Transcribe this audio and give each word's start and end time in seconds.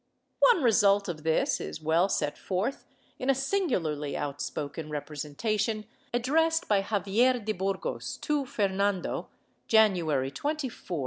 One 0.39 0.63
result 0.63 1.07
of 1.07 1.21
this 1.21 1.61
is 1.61 1.79
well 1.79 2.09
set 2.09 2.35
forth 2.35 2.87
in 3.19 3.29
a 3.29 3.35
singularly 3.35 4.17
outspoken 4.17 4.89
representation 4.89 5.85
addressed 6.11 6.67
by 6.67 6.81
Javier 6.81 7.45
de 7.45 7.51
Burgos 7.51 8.17
to 8.21 8.47
Fernando, 8.47 9.29
Jan 9.67 9.91
uary 9.93 10.33
24, 10.33 10.47
1826. 10.49 10.93